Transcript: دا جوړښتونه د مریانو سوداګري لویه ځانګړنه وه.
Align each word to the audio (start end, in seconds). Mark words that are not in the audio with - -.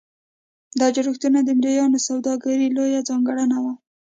دا 0.79 0.87
جوړښتونه 0.95 1.39
د 1.43 1.49
مریانو 1.59 1.99
سوداګري 2.07 2.67
لویه 2.77 3.01
ځانګړنه 3.09 3.57
وه. 3.63 3.73